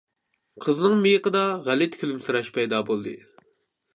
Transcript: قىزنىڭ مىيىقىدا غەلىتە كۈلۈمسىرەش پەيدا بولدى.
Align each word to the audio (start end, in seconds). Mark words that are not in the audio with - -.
قىزنىڭ 0.63 0.95
مىيىقىدا 1.01 1.43
غەلىتە 1.67 2.01
كۈلۈمسىرەش 2.03 2.51
پەيدا 2.57 2.83
بولدى. 2.91 3.17